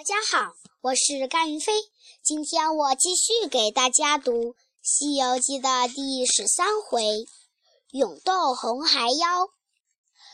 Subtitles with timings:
[0.00, 1.74] 大家好，我是甘云飞。
[2.22, 4.32] 今天我继续给大家读
[4.80, 7.26] 《西游记》的第十三回
[7.92, 9.50] “勇斗红孩妖”。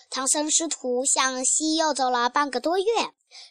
[0.09, 2.85] 唐僧师徒向西又走了半个多月。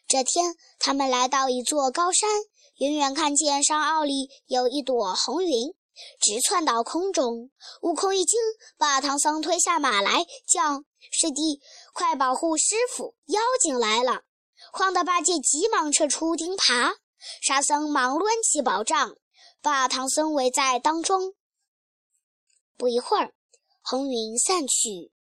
[0.08, 2.30] 这天，他们来到一座高山，
[2.78, 5.74] 远远看见山坳里有一朵红云，
[6.22, 7.52] 直窜到空中。
[7.82, 8.40] 悟空一惊，
[8.78, 11.60] 把唐僧推下马来，叫师弟
[11.94, 14.22] 快保护师傅，妖精来了。
[14.78, 16.98] 慌得八戒急忙撤出钉耙，
[17.42, 19.16] 沙僧忙抡起宝杖，
[19.62, 21.34] 把唐僧围在当中。
[22.76, 23.34] 不一会儿，
[23.82, 25.14] 红云散去，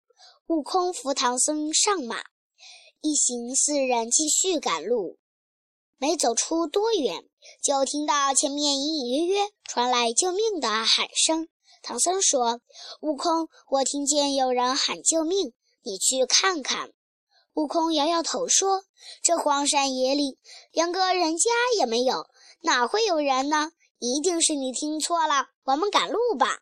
[0.47, 2.23] 悟空扶唐僧上马，
[3.01, 5.19] 一行四人继续赶路。
[5.99, 7.29] 没走出多远，
[7.61, 11.47] 就听到前面隐隐约约传来救命的喊声。
[11.83, 12.59] 唐僧说
[13.01, 16.91] ：“悟空，我听见有人喊救命，你去看看。”
[17.53, 18.83] 悟空摇摇头说
[19.21, 20.37] ：“这荒山野岭，
[20.71, 22.27] 连个人家也没有，
[22.61, 23.71] 哪会有人呢？
[23.99, 25.47] 一定是你听错了。
[25.63, 26.59] 我们赶路吧。”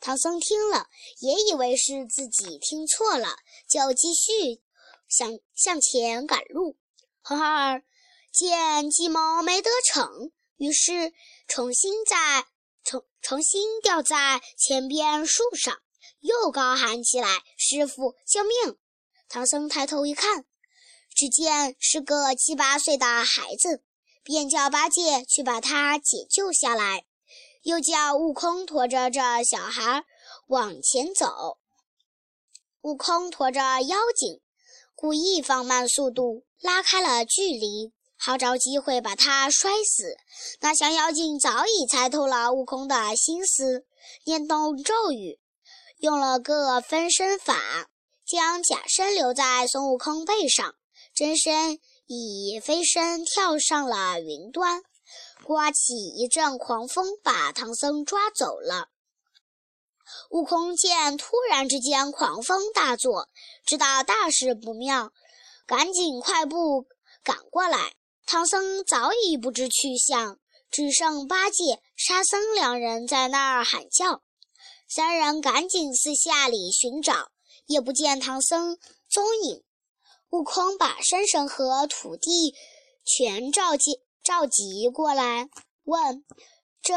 [0.00, 0.86] 唐僧听了，
[1.20, 3.36] 也以为是自己听错了，
[3.68, 4.62] 就继续
[5.08, 6.78] 向向前赶路。
[7.22, 7.84] 红孩
[8.32, 11.12] 见计谋没得逞，于是
[11.46, 12.46] 重新在
[12.82, 15.76] 重重新吊在前边树上，
[16.20, 18.78] 又高喊起来：“师傅，救命！”
[19.28, 20.46] 唐僧抬头一看，
[21.20, 23.82] 只见是个七八岁的孩子，
[24.22, 27.04] 便叫八戒去把他解救下来，
[27.62, 30.06] 又叫悟空驮着这小孩
[30.46, 31.58] 往前走。
[32.80, 34.40] 悟空驮着妖精，
[34.94, 40.16] 故意放慢速度，拉开了距离，好找机会把他摔死。
[40.60, 43.84] 那小妖精早已猜透了悟空的心思，
[44.24, 45.38] 念动咒语，
[45.98, 47.90] 用了个分身法。
[48.24, 50.76] 将假身留在孙悟空背上，
[51.20, 54.80] 真身已飞身跳上了云端，
[55.44, 58.88] 刮起一阵狂风，把唐僧抓走了。
[60.30, 63.28] 悟空见突然之间狂风大作，
[63.66, 65.12] 知道大事不妙，
[65.66, 66.86] 赶紧快步
[67.22, 67.96] 赶过来。
[68.24, 70.38] 唐僧早已不知去向，
[70.70, 74.22] 只剩八戒、沙僧两人在那儿喊叫。
[74.88, 77.30] 三人赶紧四下里寻找。
[77.66, 79.62] 也不见唐僧踪影，
[80.30, 82.54] 悟空把山神和土地
[83.04, 85.50] 全召集召集过来，
[85.82, 86.24] 问
[86.80, 86.94] ：“这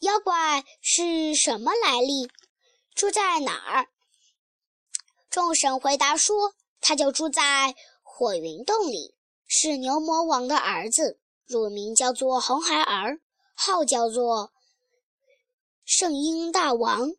[0.00, 2.28] 妖怪是什么来历？
[2.92, 3.86] 住在哪儿？”
[5.30, 9.14] 众神回答说：“他就住在火云洞里，
[9.46, 13.20] 是牛魔王的儿子，乳名叫做红孩儿，
[13.54, 14.52] 号叫做
[15.84, 17.12] 圣婴大王。”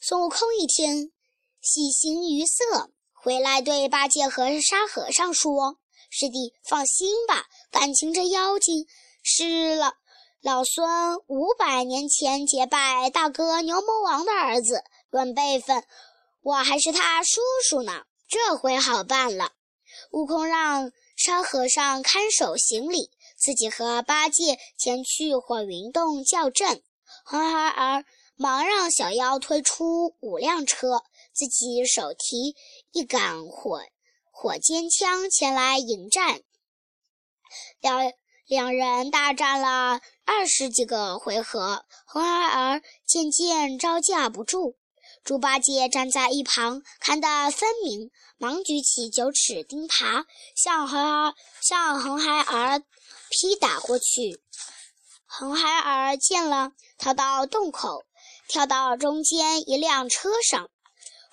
[0.00, 1.12] 孙悟空一听，
[1.62, 5.76] 喜形于色，回来对八戒和沙和尚说
[6.08, 8.86] ：“师弟放心吧，感情这妖精
[9.22, 9.92] 是老
[10.40, 15.84] 老孙五百年前结拜大哥牛魔王的儿子，论辈分，
[16.40, 18.04] 我还是他叔叔呢。
[18.26, 19.52] 这回好办了。”
[20.12, 26.82] 悟空让沙和尚看守行李，自己和八戒前去火云洞叫阵。
[27.26, 28.04] 红孩儿。
[28.42, 31.02] 忙让小妖推出五辆车，
[31.40, 32.54] 自己手提
[32.92, 33.80] 一杆火
[34.30, 36.42] 火尖枪前来迎战。
[37.80, 38.12] 两
[38.46, 44.76] 两人大战了二十几个回合，红孩儿渐渐招架不住。
[45.24, 52.82] 猪八戒站在一旁看得分明，忙举起九齿钉耙向红孩儿向红孩儿
[53.30, 54.42] 劈打过去。
[55.24, 58.04] 红孩儿见了，逃到洞口。
[58.46, 60.70] 跳到中间一辆车上，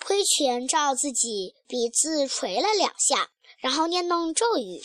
[0.08, 4.82] 挥拳照自己鼻子捶了两下，然后念动咒语，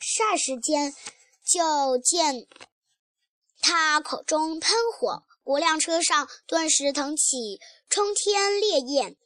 [0.00, 0.92] 霎时间
[1.46, 2.48] 就见
[3.60, 9.16] 他口中喷火，五辆车上顿时腾起冲天烈焰，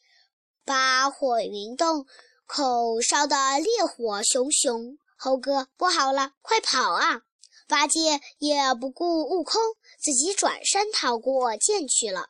[0.66, 2.04] 把火云洞
[2.44, 4.98] 口烧得烈火熊熊。
[5.16, 7.22] 猴哥，不好了，快跑啊！
[7.66, 9.62] 八戒也不顾悟空，
[9.98, 12.28] 自己转身逃过涧去了。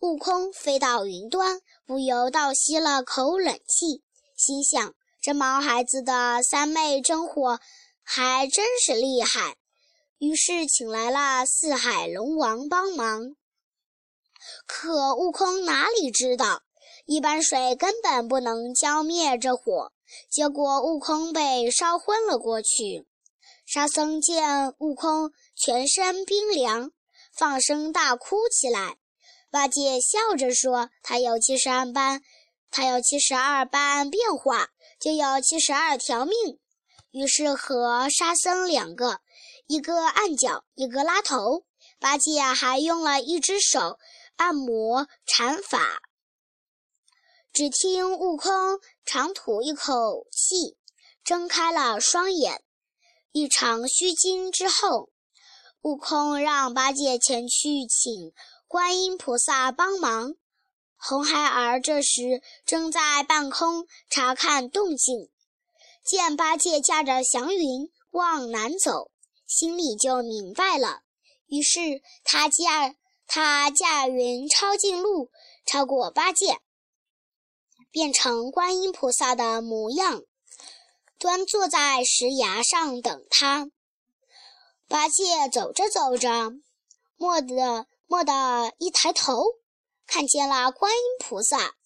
[0.00, 4.02] 悟空飞到云端，不由倒吸了口冷气，
[4.36, 7.60] 心想：这毛孩子的三昧真火
[8.02, 9.56] 还真是厉害。
[10.18, 13.34] 于是请来了四海龙王帮忙。
[14.66, 16.62] 可悟空哪里知道，
[17.06, 19.92] 一般水根本不能浇灭这火，
[20.28, 23.06] 结果悟空被烧昏了过去。
[23.64, 26.90] 沙僧见悟空全身冰凉，
[27.32, 28.98] 放声大哭起来。
[29.52, 32.22] 八戒笑着说：“他有七十二般，
[32.70, 36.58] 他有七十二般变化，就有七十二条命。
[37.10, 39.20] 于是和沙僧两个，
[39.66, 41.66] 一个按脚，一个拉头。
[41.98, 43.98] 八戒还用了一只手
[44.36, 46.00] 按摩禅法。
[47.52, 50.78] 只听悟空长吐一口气，
[51.22, 52.64] 睁开了双眼。
[53.32, 55.10] 一场虚惊之后，
[55.82, 58.32] 悟空让八戒前去请
[58.72, 60.34] 观音菩萨帮忙。
[60.96, 65.28] 红孩儿这时正在半空查看动静，
[66.02, 69.10] 见八戒驾着祥云往南走，
[69.46, 71.02] 心里就明白了。
[71.48, 72.94] 于是他驾
[73.26, 75.30] 他驾云抄近路，
[75.66, 76.58] 超过八戒，
[77.90, 80.22] 变成观音菩萨的模样，
[81.18, 83.70] 端坐在石崖上等他。
[84.88, 86.54] 八戒走着走着，
[87.18, 89.42] 蓦地蓦地一抬头，
[90.06, 91.76] 看见了观音菩萨，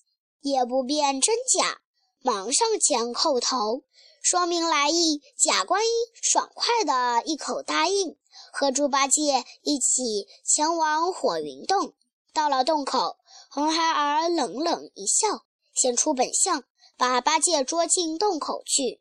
[0.40, 1.81] 也不辨真假，
[2.20, 3.84] 忙上前叩头，
[4.20, 5.23] 说明来意。
[5.37, 5.90] 假观音
[6.20, 8.19] 爽快的一口答应。
[8.52, 11.94] 和猪八戒一起前往火云洞。
[12.32, 13.19] 到了洞口，
[13.49, 15.44] 红孩儿冷冷一笑，
[15.75, 16.64] 现出本相，
[16.96, 19.00] 把八戒捉进洞口去。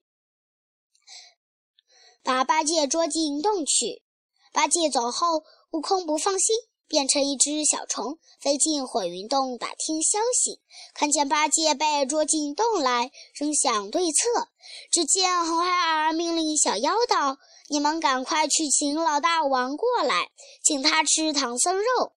[2.21, 4.03] 把八戒捉进洞去。
[4.53, 6.55] 八戒走后，悟空不放心，
[6.87, 10.61] 变成一只小虫，飞进火云洞打听消息。
[10.93, 14.49] 看见八戒被捉进洞来，正想对策，
[14.91, 17.37] 只见红孩儿命令小妖道。
[17.67, 20.29] 你们赶快去请老大王过来，
[20.63, 22.13] 请他吃唐僧肉。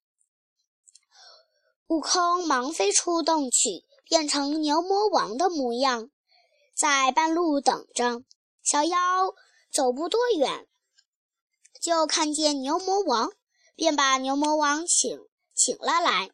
[1.86, 6.10] 悟空忙飞出洞去，变成牛魔王的模样，
[6.76, 8.22] 在半路等着。
[8.62, 8.98] 小妖
[9.72, 10.66] 走不多远，
[11.80, 13.32] 就看见牛魔王，
[13.78, 15.20] 便把牛魔王请
[15.54, 16.32] 请了来。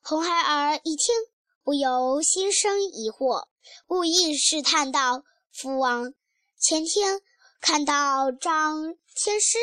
[0.00, 1.14] 红孩儿一听，
[1.62, 3.46] 不由心生疑惑，
[3.86, 5.22] 故意试探道
[5.52, 6.14] ：“父王，
[6.58, 7.20] 前天……”
[7.60, 9.58] 看到张天师，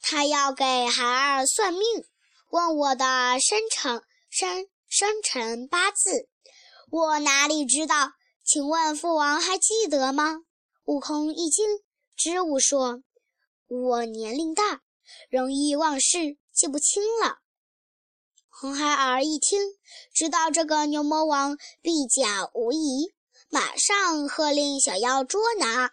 [0.00, 1.82] 他要给孩儿算命，
[2.50, 4.00] 问我的生辰
[4.30, 6.28] 生生辰八字，
[6.88, 8.12] 我哪里知道？
[8.44, 10.36] 请问父王还记得吗？
[10.84, 11.66] 悟空一惊，
[12.14, 13.02] 支吾说
[13.66, 14.80] ：“我年龄大，
[15.30, 17.38] 容易忘事，记不清了。”
[18.48, 19.60] 红孩儿一听，
[20.14, 23.12] 知道这个牛魔王必假无疑，
[23.50, 25.92] 马上喝令小妖捉拿。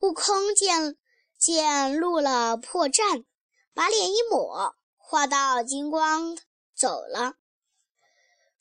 [0.00, 0.96] 悟空见
[1.38, 3.24] 见露了破绽，
[3.72, 6.36] 把脸一抹，化到金光
[6.74, 7.36] 走了。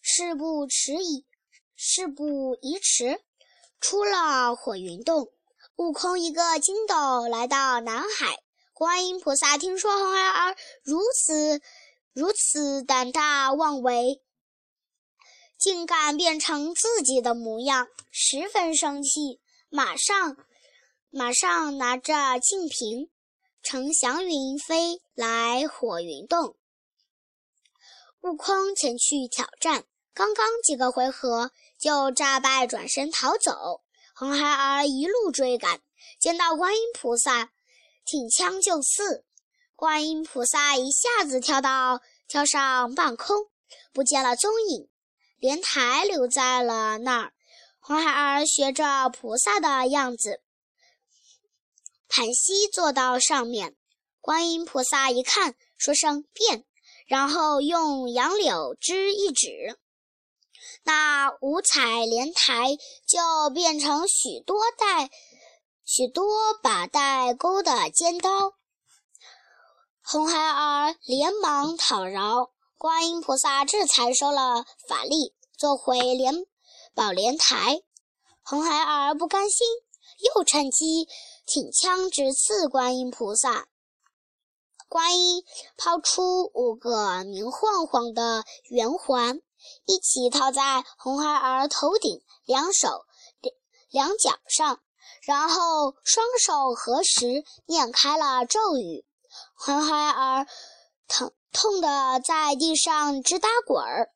[0.02, 1.26] 事不迟疑，
[1.76, 3.24] 事不宜迟，
[3.80, 5.34] 出了火云洞，
[5.78, 8.45] 悟空一个筋斗来到南海。
[8.76, 10.58] 观音菩萨听说红孩儿。
[10.84, 11.62] 如此
[12.12, 14.22] 如此胆大妄为，
[15.58, 19.40] 竟敢变成自己的模样，十分生气，
[19.70, 20.36] 马上。
[21.10, 23.10] 马上拿着净瓶，
[23.64, 26.58] 乘祥云飞来火云洞。
[28.20, 33.82] 悟空前去挑战，刚刚几个回合就诈败，转身逃走。
[34.14, 35.80] 红孩儿一路追赶，
[36.20, 37.54] 见到观音菩萨，
[38.06, 39.26] 挺枪就刺。
[39.76, 43.50] 观音菩萨一下子跳到跳上半空，
[43.92, 44.88] 不见了踪影，
[45.38, 47.34] 莲台留在了那儿。
[47.80, 50.42] 红孩儿学着菩萨的样子。
[52.08, 53.76] 盘膝坐到上面，
[54.22, 56.64] 观音菩萨一看，说声“变”，
[57.06, 59.78] 然后用杨柳枝一指，
[60.84, 65.10] 那五彩莲台就变成许多带、
[65.86, 68.54] 许多把带钩的尖刀。
[70.02, 76.34] 红孩儿连忙讨饶，观音菩萨这才收了法力，坐回莲
[76.96, 77.84] 宝莲台。
[78.42, 79.68] 红孩儿不甘心，
[80.36, 81.08] 又趁机。
[81.48, 83.68] 挺枪直刺观音菩萨，
[84.90, 85.44] 观音
[85.78, 89.40] 抛出五个明晃晃的圆环，
[89.86, 93.06] 一起套在红孩儿头顶、两手、
[93.92, 94.82] 两两脚上，
[95.26, 99.06] 然后双手合十，念开了咒语。
[99.56, 100.48] 红孩儿
[101.08, 104.10] 疼痛的在地上直打滚儿，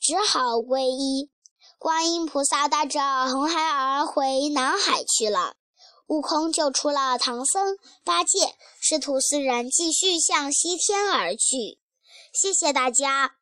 [0.00, 1.30] 只好皈依。
[1.78, 5.54] 观音菩萨带着红孩儿回南海去了。
[6.06, 11.78] 悟空救出了唐僧、八戒，师徒四人继续向西天而去。
[12.32, 13.36] 谢谢大家。